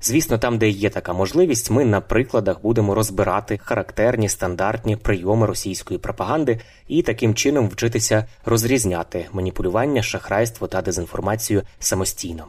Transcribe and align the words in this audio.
Звісно, 0.00 0.38
там, 0.38 0.58
де 0.58 0.68
є 0.68 0.90
така 0.90 1.12
можливість, 1.12 1.70
ми 1.70 1.84
на 1.84 2.00
прикладах 2.00 2.62
будемо 2.62 2.94
розбирати 2.94 3.58
характерні 3.62 4.28
стандартні 4.28 4.96
прийоми 4.96 5.46
російської 5.46 5.98
пропаганди 5.98 6.60
і 6.88 7.02
таким 7.02 7.34
чином 7.34 7.68
вчитися 7.68 8.24
розрізняти 8.44 9.26
маніпулювання, 9.32 10.02
шахрайство 10.02 10.66
та 10.66 10.82
дезінформацію 10.82 11.62
самостійно. 11.78 12.44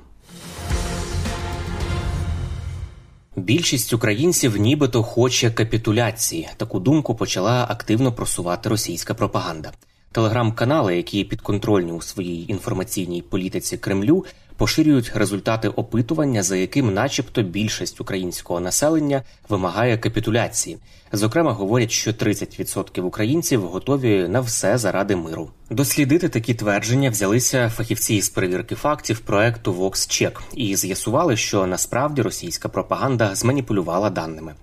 Більшість 3.36 3.93
українців 3.93 4.58
нібито 4.58 5.03
хоче 5.03 5.52
капітуляції. 5.52 6.49
Таку 6.58 6.80
думку 6.80 7.16
почала 7.16 7.67
активно 7.69 8.11
просувати 8.11 8.69
російська 8.69 9.14
пропаганда. 9.14 9.71
Телеграм-канали, 10.11 10.97
які 10.97 11.23
підконтрольні 11.23 11.91
у 11.91 12.02
своїй 12.02 12.52
інформаційній 12.52 13.21
політиці 13.21 13.77
Кремлю, 13.77 14.25
поширюють 14.58 15.11
результати 15.16 15.67
опитування, 15.67 16.44
за 16.44 16.58
яким, 16.58 16.94
начебто, 16.94 17.41
більшість 17.41 18.02
українського 18.02 18.59
населення 18.59 19.23
вимагає 19.49 19.97
капітуляції. 19.97 20.77
Зокрема, 21.11 21.53
говорять, 21.53 21.91
що 21.91 22.11
30% 22.11 23.02
українців 23.02 23.61
готові 23.61 24.27
на 24.27 24.39
все 24.39 24.77
заради 24.77 25.16
миру. 25.16 25.49
Дослідити 25.69 26.30
такі 26.30 26.53
твердження 26.53 27.09
взялися 27.09 27.69
фахівці 27.69 28.22
з 28.22 28.30
перевірки 28.30 28.75
фактів 28.75 29.19
проекту 29.19 29.73
VoxCheck 29.73 30.39
і 30.53 30.75
з'ясували, 30.75 31.38
що 31.38 31.66
насправді 31.66 32.21
російська 32.21 32.69
пропаганда 32.69 33.36
зманіпулювала 33.36 34.09
даними. 34.09 34.53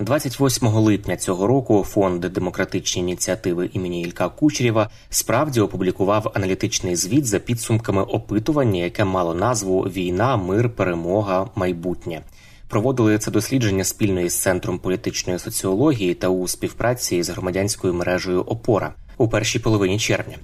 28 0.00 0.68
липня 0.68 1.16
цього 1.16 1.46
року 1.46 1.84
фонд 1.88 2.20
демократичні 2.20 3.02
ініціативи 3.02 3.70
імені 3.72 4.02
Ілька 4.02 4.28
Кучерєва 4.28 4.90
справді 5.10 5.60
опублікував 5.60 6.32
аналітичний 6.34 6.96
звіт 6.96 7.26
за 7.26 7.38
підсумками 7.38 8.02
опитування, 8.02 8.82
яке 8.82 9.04
мало 9.04 9.34
назву 9.34 9.80
Війна, 9.80 10.36
мир, 10.36 10.70
перемога, 10.70 11.50
майбутнє. 11.54 12.22
Проводили 12.68 13.18
це 13.18 13.30
дослідження 13.30 13.84
спільно 13.84 14.20
із 14.20 14.34
центром 14.34 14.78
політичної 14.78 15.38
соціології 15.38 16.14
та 16.14 16.28
у 16.28 16.48
співпраці 16.48 17.22
з 17.22 17.28
громадянською 17.28 17.94
мережею 17.94 18.40
Опора. 18.40 18.94
У 19.20 19.28
першій 19.28 19.58
половині 19.58 19.98
червня 19.98 20.36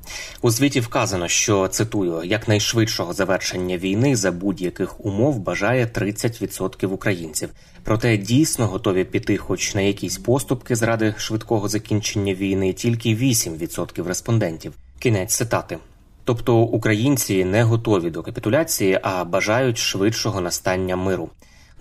у 0.42 0.50
звіті 0.50 0.80
вказано, 0.80 1.28
що 1.28 1.68
цитую 1.68 2.24
якнайшвидшого 2.24 3.12
завершення 3.12 3.78
війни 3.78 4.16
за 4.16 4.32
будь-яких 4.32 5.04
умов 5.04 5.38
бажає 5.38 5.86
30% 5.86 6.86
українців, 6.86 7.48
проте 7.84 8.16
дійсно 8.16 8.66
готові 8.66 9.04
піти, 9.04 9.36
хоч 9.36 9.74
на 9.74 9.80
якісь 9.80 10.18
поступки 10.18 10.76
заради 10.76 11.14
швидкого 11.18 11.68
закінчення 11.68 12.34
війни, 12.34 12.72
тільки 12.72 13.08
8% 13.16 14.06
респондентів. 14.06 14.72
Кінець 14.98 15.34
цитати. 15.34 15.78
Тобто 16.24 16.56
українці 16.56 17.44
не 17.44 17.62
готові 17.62 18.10
до 18.10 18.22
капітуляції, 18.22 19.00
а 19.02 19.24
бажають 19.24 19.78
швидшого 19.78 20.40
настання 20.40 20.96
миру. 20.96 21.30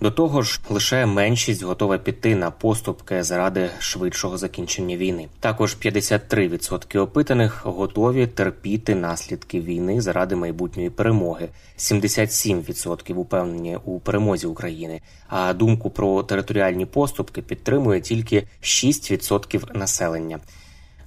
До 0.00 0.10
того 0.10 0.42
ж, 0.42 0.60
лише 0.70 1.06
меншість 1.06 1.62
готова 1.62 1.98
піти 1.98 2.36
на 2.36 2.50
поступки 2.50 3.22
заради 3.22 3.70
швидшого 3.78 4.38
закінчення 4.38 4.96
війни. 4.96 5.28
Також 5.40 5.76
53% 5.84 6.98
опитаних 6.98 7.66
готові 7.66 8.26
терпіти 8.26 8.94
наслідки 8.94 9.60
війни 9.60 10.00
заради 10.00 10.36
майбутньої 10.36 10.90
перемоги. 10.90 11.48
77% 11.78 13.14
упевнені 13.14 13.78
у 13.84 14.00
перемозі 14.00 14.46
України. 14.46 15.00
А 15.28 15.52
думку 15.52 15.90
про 15.90 16.22
територіальні 16.22 16.86
поступки 16.86 17.42
підтримує 17.42 18.00
тільки 18.00 18.46
6% 18.62 19.76
населення. 19.76 20.38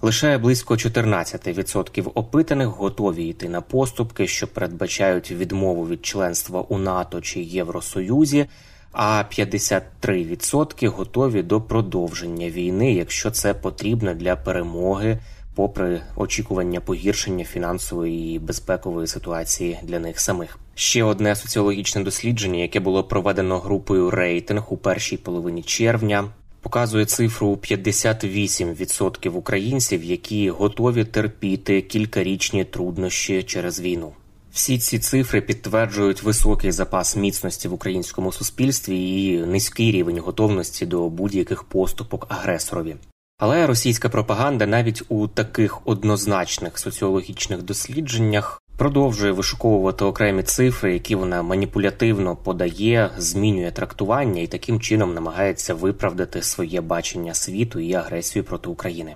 Лише 0.02 0.38
близько 0.38 0.74
14% 0.74 2.12
опитаних 2.14 2.68
готові 2.68 3.28
йти 3.28 3.50
на 3.50 3.62
поступки, 3.62 4.28
що 4.28 4.48
передбачають 4.48 5.32
відмову 5.32 5.88
від 5.88 6.06
членства 6.06 6.62
у 6.62 6.78
НАТО 6.78 7.22
чи 7.22 7.42
Євросоюзі 7.42 8.48
а 8.92 9.24
53% 9.30 10.88
готові 10.88 11.44
до 11.44 11.62
продовження 11.62 12.50
війни, 12.50 12.94
якщо 12.94 13.32
це 13.32 13.54
потрібно 13.54 14.14
для 14.14 14.36
перемоги, 14.36 15.20
попри 15.56 16.02
очікування 16.16 16.80
погіршення 16.82 17.46
фінансової 17.46 18.36
і 18.36 18.40
безпекової 18.40 19.08
ситуації 19.08 19.80
для 19.84 20.00
них 20.00 20.20
самих. 20.20 20.60
Ще 20.76 21.04
одне 21.04 21.36
соціологічне 21.36 22.04
дослідження, 22.04 22.60
яке 22.60 22.80
було 22.80 23.04
проведено 23.04 23.60
групою 23.60 24.10
рейтинг 24.10 24.64
у 24.74 24.78
першій 24.78 25.18
половині 25.18 25.64
червня. 25.64 26.30
Показує 26.62 27.06
цифру 27.06 27.54
58% 27.56 29.30
українців, 29.30 30.04
які 30.04 30.50
готові 30.50 31.06
терпіти 31.06 31.82
кількарічні 31.82 32.66
труднощі 32.66 33.44
через 33.44 33.82
війну. 33.82 34.14
Всі 34.58 34.78
ці 34.78 35.00
цифри 35.00 35.42
підтверджують 35.42 36.24
високий 36.24 36.72
запас 36.72 37.16
міцності 37.16 37.68
в 37.68 37.74
українському 37.74 38.32
суспільстві 38.32 39.24
і 39.24 39.38
низький 39.38 39.92
рівень 39.92 40.20
готовності 40.20 40.86
до 40.86 41.10
будь-яких 41.10 41.64
поступок 41.64 42.26
агресорові. 42.30 42.96
Але 43.40 43.68
російська 43.68 44.10
пропаганда 44.10 44.68
навіть 44.68 45.04
у 45.10 45.28
таких 45.28 45.88
однозначних 45.88 46.80
соціологічних 46.80 47.62
дослідженнях 47.62 48.62
продовжує 48.78 49.32
вишуковувати 49.32 50.06
окремі 50.06 50.44
цифри, 50.44 50.94
які 50.94 51.16
вона 51.16 51.44
маніпулятивно 51.44 52.36
подає, 52.36 53.10
змінює 53.18 53.72
трактування 53.72 54.42
і 54.42 54.48
таким 54.48 54.82
чином 54.82 55.14
намагається 55.14 55.74
виправдати 55.74 56.42
своє 56.42 56.82
бачення 56.82 57.34
світу 57.34 57.80
і 57.80 57.94
агресію 57.94 58.44
проти 58.44 58.70
України. 58.70 59.16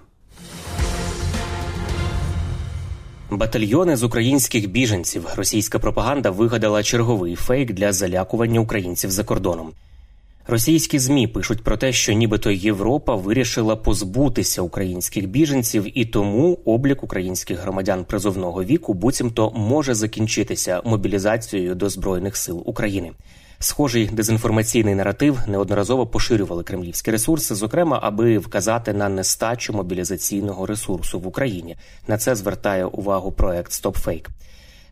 Батальйони 3.31 3.95
з 3.95 4.03
українських 4.03 4.69
біженців 4.69 5.27
російська 5.35 5.79
пропаганда 5.79 6.29
вигадала 6.29 6.83
черговий 6.83 7.35
фейк 7.35 7.73
для 7.73 7.93
залякування 7.93 8.59
українців 8.59 9.11
за 9.11 9.23
кордоном. 9.23 9.71
Російські 10.47 10.99
змі 10.99 11.27
пишуть 11.27 11.63
про 11.63 11.77
те, 11.77 11.93
що 11.93 12.13
нібито 12.13 12.51
Європа 12.51 13.15
вирішила 13.15 13.75
позбутися 13.75 14.61
українських 14.61 15.29
біженців, 15.29 15.97
і 15.99 16.05
тому 16.05 16.59
облік 16.65 17.03
українських 17.03 17.59
громадян 17.59 18.05
призовного 18.05 18.63
віку 18.63 18.93
буцімто 18.93 19.51
може 19.55 19.93
закінчитися 19.93 20.81
мобілізацією 20.85 21.75
до 21.75 21.89
збройних 21.89 22.37
сил 22.37 22.63
України. 22.65 23.11
Схожий 23.63 24.07
дезінформаційний 24.07 24.95
наратив 24.95 25.39
неодноразово 25.47 26.07
поширювали 26.07 26.63
кремлівські 26.63 27.11
ресурси, 27.11 27.55
зокрема, 27.55 27.99
аби 28.03 28.37
вказати 28.37 28.93
на 28.93 29.09
нестачу 29.09 29.73
мобілізаційного 29.73 30.65
ресурсу 30.65 31.19
в 31.19 31.27
Україні. 31.27 31.75
На 32.07 32.17
це 32.17 32.35
звертає 32.35 32.85
увагу 32.85 33.31
проект 33.31 33.71
StopFake. 33.71 34.27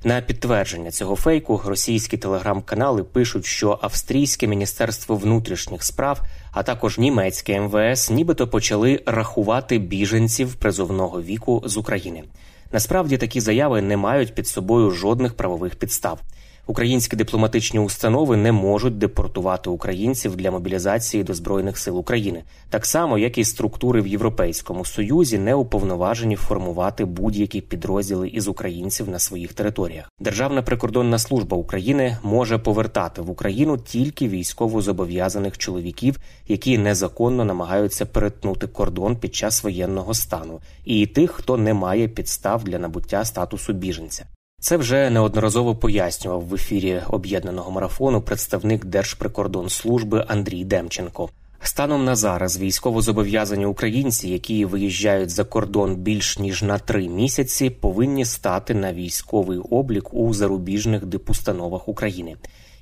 На 0.03 0.21
підтвердження 0.21 0.91
цього 0.91 1.15
фейку 1.15 1.61
російські 1.65 2.17
телеграм-канали 2.17 3.03
пишуть, 3.03 3.45
що 3.45 3.79
австрійське 3.81 4.47
міністерство 4.47 5.15
внутрішніх 5.15 5.83
справ, 5.83 6.21
а 6.51 6.63
також 6.63 6.97
німецьке 6.97 7.61
МВС, 7.61 8.13
нібито 8.13 8.47
почали 8.47 9.03
рахувати 9.05 9.77
біженців 9.77 10.53
призовного 10.53 11.21
віку 11.21 11.63
з 11.65 11.77
України. 11.77 12.23
Насправді 12.71 13.17
такі 13.17 13.41
заяви 13.41 13.81
не 13.81 13.97
мають 13.97 14.35
під 14.35 14.47
собою 14.47 14.91
жодних 14.91 15.33
правових 15.33 15.75
підстав. 15.75 16.19
Українські 16.69 17.15
дипломатичні 17.15 17.79
установи 17.79 18.37
не 18.37 18.51
можуть 18.51 18.97
депортувати 18.97 19.69
українців 19.69 20.35
для 20.35 20.51
мобілізації 20.51 21.23
до 21.23 21.33
збройних 21.33 21.77
сил 21.77 21.97
України, 21.99 22.43
так 22.69 22.85
само 22.85 23.17
як 23.17 23.37
і 23.37 23.43
структури 23.43 24.01
в 24.01 24.07
Європейському 24.07 24.85
Союзі 24.85 25.37
не 25.37 25.55
уповноважені 25.55 26.35
формувати 26.35 27.05
будь-які 27.05 27.61
підрозділи 27.61 28.27
із 28.27 28.47
українців 28.47 29.09
на 29.09 29.19
своїх 29.19 29.53
територіях. 29.53 30.11
Державна 30.19 30.61
прикордонна 30.61 31.19
служба 31.19 31.57
України 31.57 32.17
може 32.23 32.57
повертати 32.57 33.21
в 33.21 33.29
Україну 33.29 33.77
тільки 33.77 34.27
військово 34.27 34.81
зобов'язаних 34.81 35.57
чоловіків, 35.57 36.19
які 36.47 36.77
незаконно 36.77 37.45
намагаються 37.45 38.05
перетнути 38.05 38.67
кордон 38.67 39.15
під 39.15 39.35
час 39.35 39.63
воєнного 39.63 40.13
стану, 40.13 40.59
і 40.85 41.07
тих, 41.07 41.31
хто 41.31 41.57
не 41.57 41.73
має 41.73 42.07
підстав 42.07 42.63
для 42.63 42.79
набуття 42.79 43.25
статусу 43.25 43.73
біженця. 43.73 44.25
Це 44.61 44.77
вже 44.77 45.09
неодноразово 45.09 45.75
пояснював 45.75 46.47
в 46.47 46.53
ефірі 46.53 47.01
об'єднаного 47.09 47.71
марафону 47.71 48.21
представник 48.21 48.85
Держприкордонслужби 48.85 50.25
Андрій 50.27 50.63
Демченко. 50.63 51.29
Станом 51.61 52.05
на 52.05 52.15
зараз 52.15 52.59
військовозобов'язані 52.59 53.65
українці, 53.65 54.29
які 54.29 54.65
виїжджають 54.65 55.29
за 55.29 55.43
кордон 55.43 55.95
більш 55.95 56.39
ніж 56.39 56.63
на 56.63 56.79
три 56.79 57.09
місяці, 57.09 57.69
повинні 57.69 58.25
стати 58.25 58.73
на 58.73 58.93
військовий 58.93 59.59
облік 59.69 60.13
у 60.13 60.33
зарубіжних 60.33 61.05
дипустановах 61.05 61.87
України. 61.87 62.35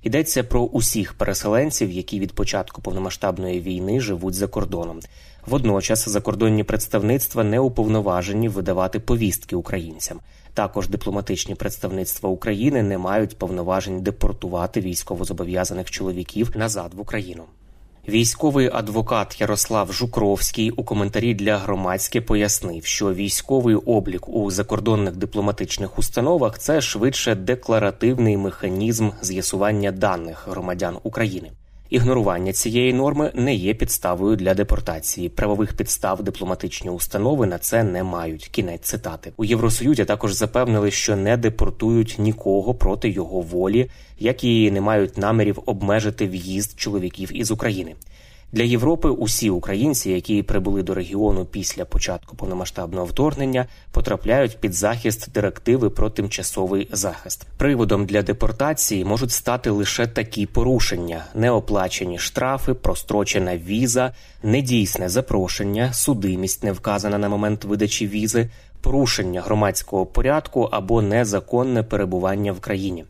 Йдеться 0.04 0.44
про 0.44 0.62
усіх 0.62 1.14
переселенців, 1.14 1.92
які 1.92 2.20
від 2.20 2.34
початку 2.34 2.82
повномасштабної 2.82 3.62
війни 3.62 4.00
живуть 4.00 4.34
за 4.34 4.48
кордоном. 4.48 5.00
Водночас 5.48 6.10
закордонні 6.10 6.64
представництва 6.64 7.44
не 7.44 7.60
уповноважені 7.60 8.50
видавати 8.50 9.00
повістки 9.00 9.56
українцям. 9.56 10.20
Також 10.58 10.88
дипломатичні 10.88 11.56
представництва 11.56 12.30
України 12.30 12.84
не 12.84 12.98
мають 12.98 13.38
повноважень 13.38 14.02
депортувати 14.02 14.82
військовозобов'язаних 14.82 15.92
чоловіків 15.92 16.52
назад 16.56 16.94
в 16.94 17.02
Україну. 17.02 17.44
Військовий 18.08 18.70
адвокат 18.74 19.42
Ярослав 19.42 19.94
Жукровський 19.94 20.72
у 20.72 20.84
коментарі 20.84 21.34
для 21.34 21.58
громадське 21.58 22.22
пояснив, 22.22 22.86
що 22.86 23.14
військовий 23.14 23.76
облік 23.76 24.30
у 24.30 24.52
закордонних 24.52 25.16
дипломатичних 25.16 26.00
установах 26.00 26.60
це 26.60 26.82
швидше 26.82 27.36
декларативний 27.36 28.38
механізм 28.38 29.10
з'ясування 29.22 29.92
даних 29.92 30.48
громадян 30.48 30.98
України. 31.04 31.52
Ігнорування 31.90 32.54
цієї 32.54 32.94
норми 32.94 33.32
не 33.36 33.56
є 33.56 33.74
підставою 33.74 34.36
для 34.36 34.54
депортації. 34.54 35.30
Правових 35.30 35.74
підстав 35.74 36.24
дипломатичні 36.24 36.90
установи 36.90 37.48
на 37.48 37.58
це 37.58 37.84
не 37.84 38.04
мають. 38.04 38.48
Кінець 38.48 38.82
цитати 38.82 39.32
у 39.38 39.46
Євросоюзі 39.46 40.06
також 40.06 40.34
запевнили, 40.34 40.92
що 40.92 41.16
не 41.16 41.38
депортують 41.38 42.16
нікого 42.20 42.74
проти 42.74 43.10
його 43.10 43.42
волі, 43.42 43.90
як 44.20 44.44
і 44.44 44.72
не 44.72 44.82
мають 44.82 45.18
намірів 45.18 45.60
обмежити 45.66 46.28
в'їзд 46.28 46.80
чоловіків 46.80 47.38
із 47.38 47.52
України. 47.52 47.96
Для 48.52 48.64
Європи 48.64 49.10
усі 49.10 49.50
українці, 49.50 50.12
які 50.12 50.44
прибули 50.44 50.84
до 50.84 50.94
регіону 50.94 51.46
після 51.46 51.86
початку 51.86 52.36
повномасштабного 52.36 53.06
вторгнення, 53.06 53.66
потрапляють 53.92 54.58
під 54.58 54.74
захист 54.74 55.32
директиви 55.32 55.90
про 55.90 56.10
тимчасовий 56.10 56.90
захист. 56.92 57.48
Приводом 57.58 58.06
для 58.06 58.22
депортації 58.22 59.06
можуть 59.06 59.32
стати 59.32 59.70
лише 59.70 60.08
такі 60.08 60.46
порушення: 60.46 61.26
неоплачені 61.36 62.20
штрафи, 62.20 62.74
прострочена 62.74 63.58
віза, 63.58 64.14
недійсне 64.44 65.10
запрошення, 65.10 65.94
судимість 65.94 66.64
не 66.64 66.72
вказана 66.72 67.18
на 67.18 67.30
момент 67.30 67.64
видачі 67.64 68.08
візи, 68.08 68.50
порушення 68.82 69.42
громадського 69.42 70.06
порядку 70.06 70.70
або 70.72 71.02
незаконне 71.02 71.84
перебування 71.84 72.52
в 72.52 72.60
країні. 72.60 73.06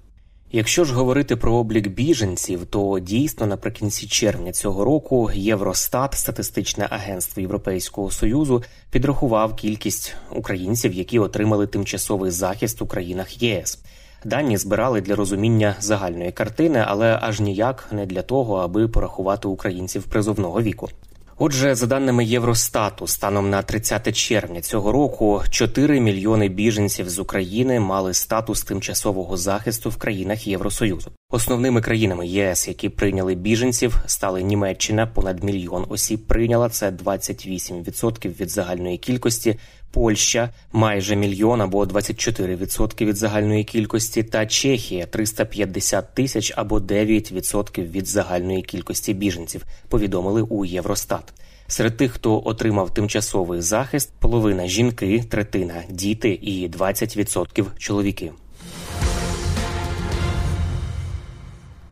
Якщо 0.52 0.84
ж 0.86 0.94
говорити 0.94 1.36
про 1.36 1.54
облік 1.54 1.88
біженців, 1.88 2.66
то 2.66 3.00
дійсно 3.00 3.48
наприкінці 3.48 4.08
червня 4.08 4.52
цього 4.52 4.86
року 4.86 5.32
Євростат, 5.34 6.14
статистичне 6.14 6.88
агентство 6.90 7.42
Європейського 7.42 8.12
союзу, 8.12 8.64
підрахував 8.92 9.56
кількість 9.56 10.16
українців, 10.32 10.94
які 10.94 11.20
отримали 11.20 11.68
тимчасовий 11.68 12.32
захист 12.32 12.82
у 12.82 12.88
країнах 12.88 13.44
ЄС. 13.44 13.80
Дані 14.26 14.58
збирали 14.58 15.02
для 15.02 15.16
розуміння 15.16 15.76
загальної 15.80 16.32
картини, 16.32 16.84
але 16.88 17.20
аж 17.22 17.40
ніяк 17.40 17.90
не 17.92 18.06
для 18.06 18.22
того, 18.22 18.56
аби 18.56 18.88
порахувати 18.88 19.48
українців 19.48 20.04
призовного 20.04 20.62
віку. 20.62 20.90
Отже, 21.40 21.76
за 21.76 21.88
даними 21.88 22.26
Євростату, 22.26 23.08
станом 23.08 23.50
на 23.50 23.62
30 23.62 24.16
червня 24.16 24.62
цього 24.62 24.92
року 24.92 25.42
4 25.50 26.00
мільйони 26.00 26.50
біженців 26.50 27.10
з 27.10 27.20
України 27.20 27.80
мали 27.80 28.14
статус 28.14 28.64
тимчасового 28.64 29.38
захисту 29.38 29.90
в 29.90 29.98
країнах 29.98 30.48
Євросоюзу. 30.48 31.12
Основними 31.30 31.82
країнами 31.82 32.28
ЄС, 32.28 32.68
які 32.68 32.90
прийняли 32.90 33.36
біженців, 33.36 33.98
стали 34.06 34.44
Німеччина, 34.44 35.08
понад 35.08 35.44
мільйон 35.44 35.86
осіб 35.90 36.28
прийняла 36.28 36.70
це 36.70 36.92
28% 36.92 38.40
від 38.42 38.50
загальної 38.50 38.98
кількості. 38.98 39.60
Польща 39.92 40.50
майже 40.72 41.16
мільйон 41.16 41.62
або 41.62 41.86
24% 41.86 43.06
від 43.06 43.16
загальної 43.16 43.64
кількості, 43.64 44.24
та 44.24 44.46
Чехія 44.46 45.06
350 45.06 46.14
тисяч 46.14 46.54
або 46.56 46.80
9% 46.80 47.92
від 47.92 48.08
загальної 48.08 48.62
кількості 48.62 49.14
біженців. 49.14 49.66
Повідомили 49.90 50.42
у 50.42 50.66
Євростат. 50.66 51.34
Серед 51.68 51.98
тих, 51.98 52.12
хто 52.12 52.42
отримав 52.46 52.94
тимчасовий 52.94 53.62
захист, 53.62 54.12
половина 54.20 54.68
жінки, 54.68 55.24
третина 55.30 55.84
діти 55.90 56.30
і 56.30 56.70
20% 56.70 57.66
чоловіки. 57.78 58.32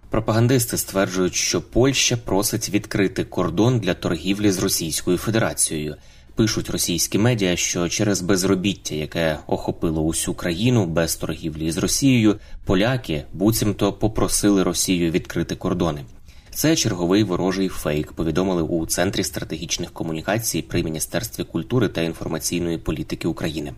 Пропагандисти 0.09 0.77
стверджують, 0.77 1.35
що 1.35 1.61
Польща 1.61 2.17
просить 2.17 2.69
відкрити 2.69 3.23
кордон 3.23 3.79
для 3.79 3.93
торгівлі 3.93 4.51
з 4.51 4.59
Російською 4.59 5.17
Федерацією. 5.17 5.95
Пишуть 6.35 6.69
російські 6.69 7.17
медіа, 7.17 7.55
що 7.55 7.89
через 7.89 8.21
безробіття, 8.21 8.95
яке 8.95 9.37
охопило 9.47 10.01
усю 10.01 10.33
країну 10.33 10.85
без 10.85 11.15
торгівлі 11.15 11.71
з 11.71 11.77
Росією, 11.77 12.39
поляки 12.65 13.23
буцімто 13.33 13.93
попросили 13.93 14.63
Росію 14.63 15.11
відкрити 15.11 15.55
кордони. 15.55 16.05
Це 16.49 16.75
черговий 16.75 17.23
ворожий 17.23 17.69
фейк. 17.69 18.11
Повідомили 18.11 18.61
у 18.61 18.85
центрі 18.85 19.23
стратегічних 19.23 19.91
комунікацій 19.91 20.61
при 20.61 20.83
міністерстві 20.83 21.43
культури 21.43 21.87
та 21.87 22.01
інформаційної 22.01 22.77
політики 22.77 23.27
України. 23.27 23.73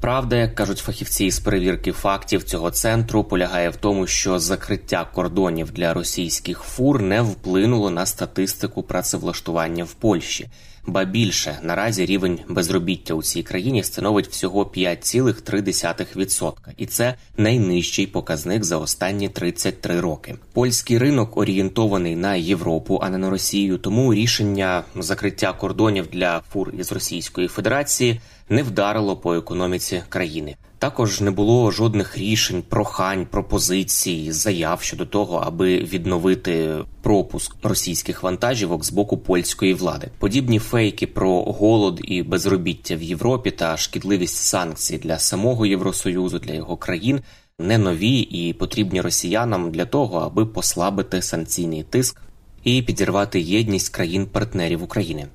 Правда, 0.00 0.36
як 0.36 0.54
кажуть 0.54 0.78
фахівці 0.78 1.24
із 1.24 1.38
перевірки 1.38 1.92
фактів 1.92 2.42
цього 2.42 2.70
центру, 2.70 3.24
полягає 3.24 3.70
в 3.70 3.76
тому, 3.76 4.06
що 4.06 4.38
закриття 4.38 5.04
кордонів 5.14 5.70
для 5.70 5.94
російських 5.94 6.60
фур 6.60 7.02
не 7.02 7.22
вплинуло 7.22 7.90
на 7.90 8.06
статистику 8.06 8.82
працевлаштування 8.82 9.84
в 9.84 9.92
Польщі. 9.92 10.50
Ба 10.88 11.04
більше 11.04 11.58
наразі 11.62 12.06
рівень 12.06 12.38
безробіття 12.48 13.14
у 13.14 13.22
цій 13.22 13.42
країні 13.42 13.82
становить 13.82 14.28
всього 14.28 14.64
5,3%. 14.64 16.52
і 16.76 16.86
це 16.86 17.14
найнижчий 17.36 18.06
показник 18.06 18.64
за 18.64 18.78
останні 18.78 19.28
33 19.28 20.00
роки. 20.00 20.34
Польський 20.52 20.98
ринок 20.98 21.36
орієнтований 21.36 22.16
на 22.16 22.34
Європу, 22.34 23.00
а 23.02 23.10
не 23.10 23.18
на 23.18 23.30
Росію. 23.30 23.78
Тому 23.78 24.14
рішення 24.14 24.84
закриття 24.96 25.52
кордонів 25.52 26.06
для 26.12 26.42
фур 26.52 26.72
із 26.78 26.92
Російської 26.92 27.48
Федерації 27.48 28.20
не 28.48 28.62
вдарило 28.62 29.16
по 29.16 29.34
економіці 29.34 30.02
країни. 30.08 30.56
Також 30.78 31.20
не 31.20 31.30
було 31.30 31.70
жодних 31.70 32.18
рішень, 32.18 32.62
прохань, 32.68 33.26
пропозицій, 33.26 34.32
заяв 34.32 34.82
щодо 34.82 35.06
того, 35.06 35.36
аби 35.36 35.78
відновити 35.78 36.74
пропуск 37.02 37.56
російських 37.62 38.22
вантажівок 38.22 38.84
з 38.84 38.92
боку 38.92 39.18
польської 39.18 39.74
влади. 39.74 40.10
Подібні 40.18 40.58
фейки 40.58 41.06
про 41.06 41.42
голод 41.42 42.00
і 42.04 42.22
безробіття 42.22 42.96
в 42.96 43.02
Європі 43.02 43.50
та 43.50 43.76
шкідливість 43.76 44.36
санкцій 44.36 44.98
для 44.98 45.18
самого 45.18 45.66
Євросоюзу 45.66 46.38
для 46.38 46.54
його 46.54 46.76
країн 46.76 47.20
не 47.58 47.78
нові 47.78 48.20
і 48.20 48.52
потрібні 48.52 49.00
росіянам 49.00 49.70
для 49.70 49.84
того, 49.84 50.18
аби 50.18 50.46
послабити 50.46 51.22
санкційний 51.22 51.82
тиск 51.82 52.20
і 52.64 52.82
підірвати 52.82 53.40
єдність 53.40 53.88
країн-партнерів 53.88 54.82
України. 54.82 55.26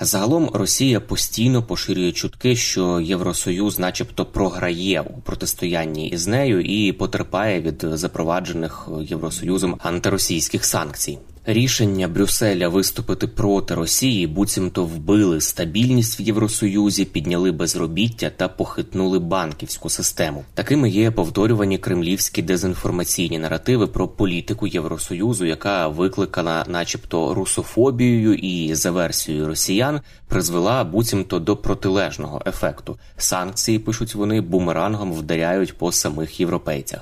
Загалом 0.00 0.50
Росія 0.54 1.00
постійно 1.00 1.62
поширює 1.62 2.12
чутки, 2.12 2.56
що 2.56 3.00
Євросоюз, 3.00 3.78
начебто, 3.78 4.24
програє 4.24 5.00
у 5.00 5.20
протистоянні 5.20 6.08
із 6.08 6.26
нею 6.26 6.60
і 6.60 6.92
потерпає 6.92 7.60
від 7.60 7.86
запроваджених 7.92 8.88
Євросоюзом 9.02 9.76
антиросійських 9.78 10.64
санкцій. 10.64 11.18
Рішення 11.44 12.08
Брюсселя 12.08 12.68
виступити 12.68 13.26
проти 13.26 13.74
Росії 13.74 14.26
буцімто 14.26 14.84
вбили 14.84 15.40
стабільність 15.40 16.20
в 16.20 16.22
Євросоюзі, 16.22 17.04
підняли 17.04 17.52
безробіття 17.52 18.30
та 18.36 18.48
похитнули 18.48 19.18
банківську 19.18 19.90
систему. 19.90 20.44
Такими 20.54 20.90
є 20.90 21.10
повторювані 21.10 21.78
кремлівські 21.78 22.42
дезінформаційні 22.42 23.38
наративи 23.38 23.86
про 23.86 24.08
політику 24.08 24.66
Євросоюзу, 24.66 25.44
яка 25.44 25.88
викликана, 25.88 26.64
начебто, 26.68 27.34
русофобією 27.34 28.34
і 28.34 28.74
за 28.74 28.90
версією 28.90 29.46
росіян 29.46 30.00
призвела 30.28 30.84
буцімто 30.84 31.38
до 31.38 31.56
протилежного 31.56 32.42
ефекту. 32.46 32.98
Санкції 33.16 33.78
пишуть 33.78 34.14
вони 34.14 34.40
бумерангом 34.40 35.12
вдаряють 35.12 35.78
по 35.78 35.92
самих 35.92 36.40
європейцях. 36.40 37.00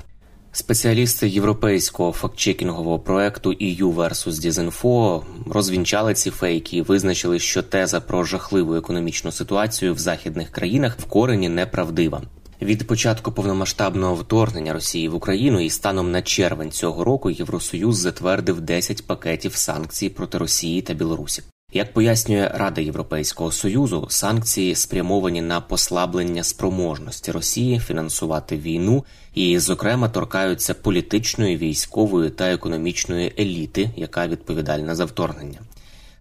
Спеціалісти 0.57 1.29
європейського 1.29 2.11
фактчекінгового 2.11 2.99
проекту 2.99 3.49
EU 3.49 3.95
vs. 3.95 4.27
Disinfo 4.27 5.21
розвінчали 5.49 6.13
ці 6.13 6.31
фейки 6.31 6.77
і 6.77 6.81
визначили, 6.81 7.39
що 7.39 7.63
теза 7.63 7.99
про 7.99 8.23
жахливу 8.23 8.75
економічну 8.75 9.31
ситуацію 9.31 9.93
в 9.93 9.99
західних 9.99 10.49
країнах 10.49 10.99
в 10.99 11.05
корені 11.05 11.49
неправдива. 11.49 12.21
Від 12.61 12.87
початку 12.87 13.31
повномасштабного 13.31 14.15
вторгнення 14.15 14.73
Росії 14.73 15.09
в 15.09 15.15
Україну 15.15 15.59
і 15.59 15.69
станом 15.69 16.11
на 16.11 16.21
червень 16.21 16.71
цього 16.71 17.03
року 17.03 17.29
Євросоюз 17.29 17.97
затвердив 17.97 18.61
10 18.61 19.07
пакетів 19.07 19.55
санкцій 19.55 20.09
проти 20.09 20.37
Росії 20.37 20.81
та 20.81 20.93
Білорусі. 20.93 21.43
Як 21.73 21.93
пояснює 21.93 22.51
Рада 22.53 22.81
Європейського 22.81 23.51
союзу, 23.51 24.07
санкції 24.09 24.75
спрямовані 24.75 25.41
на 25.41 25.61
послаблення 25.61 26.43
спроможності 26.43 27.31
Росії 27.31 27.79
фінансувати 27.79 28.57
війну 28.57 29.05
і, 29.33 29.59
зокрема, 29.59 30.09
торкаються 30.09 30.73
політичної, 30.73 31.57
військової 31.57 32.29
та 32.29 32.51
економічної 32.51 33.33
еліти, 33.39 33.89
яка 33.95 34.27
відповідальна 34.27 34.95
за 34.95 35.05
вторгнення. 35.05 35.59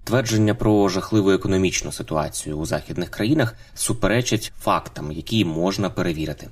Твердження 0.04 0.54
про 0.54 0.88
жахливу 0.88 1.30
економічну 1.30 1.92
ситуацію 1.92 2.58
у 2.58 2.66
західних 2.66 3.10
країнах 3.10 3.54
суперечать 3.74 4.52
фактам, 4.60 5.12
які 5.12 5.44
можна 5.44 5.90
перевірити. 5.90 6.48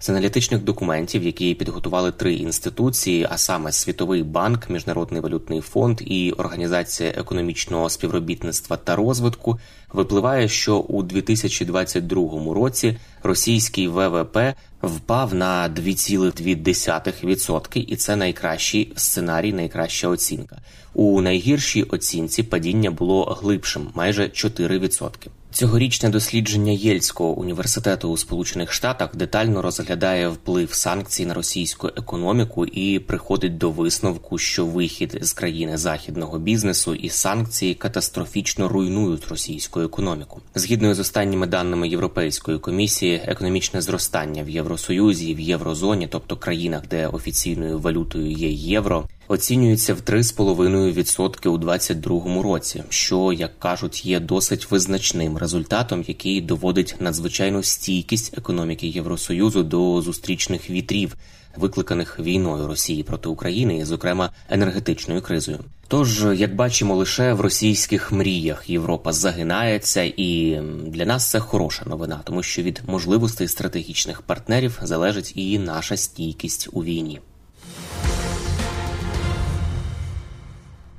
З 0.00 0.08
аналітичних 0.08 0.64
документів, 0.64 1.22
які 1.22 1.54
підготували 1.54 2.12
три 2.12 2.34
інституції, 2.34 3.26
а 3.30 3.38
саме 3.38 3.72
Світовий 3.72 4.22
банк, 4.22 4.70
Міжнародний 4.70 5.20
валютний 5.20 5.60
фонд 5.60 6.00
і 6.04 6.32
Організація 6.32 7.10
економічного 7.10 7.90
співробітництва 7.90 8.76
та 8.76 8.96
розвитку, 8.96 9.58
випливає, 9.92 10.48
що 10.48 10.76
у 10.76 11.02
2022 11.02 12.54
році 12.54 12.96
російський 13.22 13.88
ВВП 13.88 14.38
впав 14.82 15.34
на 15.34 15.68
2,2%, 15.68 17.78
і 17.78 17.96
це 17.96 18.16
найкращий 18.16 18.92
сценарій, 18.96 19.52
найкраща 19.52 20.08
оцінка. 20.08 20.58
У 20.94 21.20
найгіршій 21.20 21.82
оцінці 21.82 22.42
падіння 22.42 22.90
було 22.90 23.24
глибшим 23.24 23.88
майже 23.94 24.22
4%. 24.22 25.28
Цьогорічне 25.50 26.08
дослідження 26.08 26.72
Єльського 26.72 27.30
університету 27.30 28.10
у 28.10 28.16
Сполучених 28.16 28.72
Штатах 28.72 29.16
детально 29.16 29.62
розглядає 29.62 30.28
вплив 30.28 30.74
санкцій 30.74 31.26
на 31.26 31.34
російську 31.34 31.88
економіку 31.96 32.66
і 32.66 32.98
приходить 32.98 33.58
до 33.58 33.70
висновку, 33.70 34.38
що 34.38 34.66
вихід 34.66 35.18
з 35.22 35.32
країни 35.32 35.78
західного 35.78 36.38
бізнесу 36.38 36.94
і 36.94 37.08
санкції 37.08 37.74
катастрофічно 37.74 38.68
руйнують 38.68 39.28
російську 39.28 39.77
економіку. 39.84 40.40
Згідно 40.54 40.94
з 40.94 40.98
останніми 40.98 41.46
даними 41.46 41.88
Європейської 41.88 42.58
комісії, 42.58 43.22
економічне 43.24 43.80
зростання 43.80 44.42
в 44.42 44.50
Євросоюзі 44.50 45.30
і 45.30 45.34
в 45.34 45.40
Єврозоні, 45.40 46.08
тобто 46.10 46.36
країнах, 46.36 46.82
де 46.90 47.06
офіційною 47.06 47.78
валютою 47.78 48.30
є 48.30 48.48
євро 48.50 49.04
оцінюється 49.28 49.94
в 49.94 49.98
3,5% 50.00 51.48
у 51.48 51.58
2022 51.58 52.42
році, 52.42 52.82
що 52.88 53.32
як 53.32 53.58
кажуть 53.58 54.06
є 54.06 54.20
досить 54.20 54.70
визначним 54.70 55.38
результатом, 55.38 56.04
який 56.08 56.40
доводить 56.40 56.94
надзвичайну 57.00 57.62
стійкість 57.62 58.38
економіки 58.38 58.86
Євросоюзу 58.86 59.62
до 59.62 60.02
зустрічних 60.02 60.70
вітрів. 60.70 61.16
Викликаних 61.56 62.20
війною 62.20 62.66
Росії 62.66 63.02
проти 63.02 63.28
України, 63.28 63.78
і, 63.78 63.84
зокрема 63.84 64.30
енергетичною 64.48 65.22
кризою. 65.22 65.58
Тож, 65.90 66.24
як 66.34 66.54
бачимо, 66.54 66.96
лише 66.96 67.32
в 67.32 67.40
російських 67.40 68.12
мріях 68.12 68.70
Європа 68.70 69.12
загинається, 69.12 70.02
і 70.16 70.60
для 70.86 71.04
нас 71.04 71.30
це 71.30 71.40
хороша 71.40 71.84
новина, 71.86 72.20
тому 72.24 72.42
що 72.42 72.62
від 72.62 72.82
можливостей 72.86 73.48
стратегічних 73.48 74.22
партнерів 74.22 74.78
залежить 74.82 75.32
і 75.36 75.58
наша 75.58 75.96
стійкість 75.96 76.68
у 76.72 76.84
війні. 76.84 77.20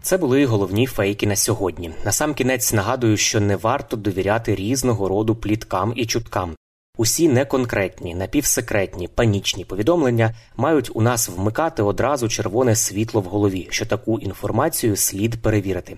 Це 0.02 0.18
були 0.18 0.46
головні 0.46 0.88
фейки 0.88 1.28
на 1.28 1.36
сьогодні. 1.36 1.92
Насамкінець 2.06 2.74
нагадую, 2.74 3.18
що 3.18 3.40
не 3.40 3.56
варто 3.56 3.98
довіряти 3.98 4.56
різного 4.56 5.10
роду 5.10 5.36
пліткам 5.36 5.94
і 5.96 6.06
чуткам. 6.06 6.56
Усі 7.00 7.28
неконкретні, 7.28 8.16
напівсекретні, 8.16 9.08
панічні 9.08 9.66
повідомлення 9.66 10.36
мають 10.58 10.92
у 10.94 11.02
нас 11.02 11.30
вмикати 11.30 11.84
одразу 11.84 12.30
червоне 12.30 12.76
світло 12.76 13.22
в 13.22 13.24
голові, 13.24 13.68
що 13.70 13.86
таку 13.86 14.20
інформацію 14.20 14.96
слід 14.96 15.42
перевірити 15.42 15.98